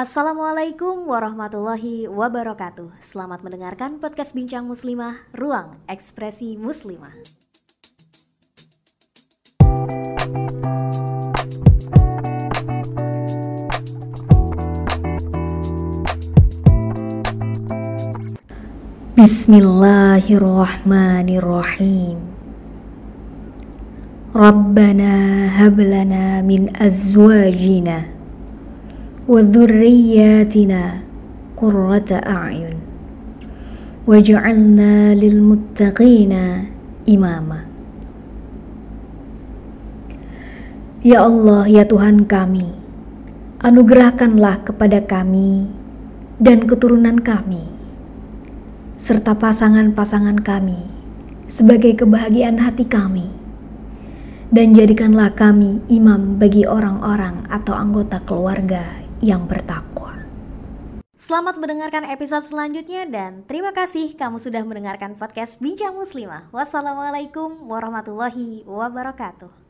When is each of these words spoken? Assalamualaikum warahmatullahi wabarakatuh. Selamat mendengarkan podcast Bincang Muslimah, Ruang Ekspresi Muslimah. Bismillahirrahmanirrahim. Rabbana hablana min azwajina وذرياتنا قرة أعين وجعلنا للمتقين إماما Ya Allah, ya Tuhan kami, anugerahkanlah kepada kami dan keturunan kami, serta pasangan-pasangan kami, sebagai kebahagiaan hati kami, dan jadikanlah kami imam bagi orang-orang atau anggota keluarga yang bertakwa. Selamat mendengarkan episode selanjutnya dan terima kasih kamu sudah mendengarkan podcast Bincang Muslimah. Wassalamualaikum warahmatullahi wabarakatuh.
Assalamualaikum 0.00 1.04
warahmatullahi 1.12 2.08
wabarakatuh. 2.08 3.04
Selamat 3.04 3.44
mendengarkan 3.44 4.00
podcast 4.00 4.32
Bincang 4.32 4.64
Muslimah, 4.64 5.28
Ruang 5.36 5.76
Ekspresi 5.92 6.56
Muslimah. 6.56 7.12
Bismillahirrahmanirrahim. 19.20 22.16
Rabbana 24.32 25.44
hablana 25.60 26.40
min 26.40 26.72
azwajina 26.80 28.16
وذرياتنا 29.28 30.82
قرة 31.52 32.08
أعين 32.26 32.74
وجعلنا 34.08 34.94
للمتقين 35.14 36.32
إماما 37.08 37.60
Ya 41.00 41.24
Allah, 41.24 41.64
ya 41.64 41.88
Tuhan 41.88 42.28
kami, 42.28 42.76
anugerahkanlah 43.64 44.68
kepada 44.68 45.00
kami 45.00 45.72
dan 46.36 46.68
keturunan 46.68 47.16
kami, 47.24 47.72
serta 49.00 49.32
pasangan-pasangan 49.32 50.44
kami, 50.44 50.92
sebagai 51.48 52.04
kebahagiaan 52.04 52.60
hati 52.60 52.84
kami, 52.84 53.32
dan 54.52 54.76
jadikanlah 54.76 55.32
kami 55.32 55.80
imam 55.88 56.36
bagi 56.36 56.68
orang-orang 56.68 57.48
atau 57.48 57.72
anggota 57.72 58.20
keluarga 58.20 59.00
yang 59.20 59.44
bertakwa. 59.44 60.08
Selamat 61.20 61.60
mendengarkan 61.60 62.08
episode 62.08 62.40
selanjutnya 62.42 63.04
dan 63.04 63.44
terima 63.44 63.76
kasih 63.76 64.16
kamu 64.16 64.40
sudah 64.40 64.64
mendengarkan 64.64 65.14
podcast 65.20 65.60
Bincang 65.60 65.92
Muslimah. 65.94 66.48
Wassalamualaikum 66.50 67.68
warahmatullahi 67.68 68.64
wabarakatuh. 68.64 69.69